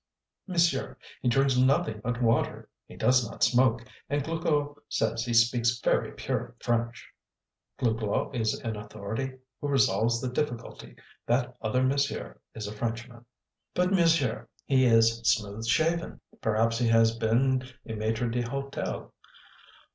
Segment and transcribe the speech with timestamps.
[0.47, 5.77] "Monsieur, he drinks nothing but water, he does not smoke, and Glouglou says he speaks
[5.79, 7.07] very pure French."
[7.79, 10.95] "Glouglou is an authority who resolves the difficulty.
[11.27, 13.25] 'That other monsieur' is a Frenchman."
[13.75, 19.13] "But, monsieur, he is smooth shaven." "Perhaps he has been a maitre d'hotel."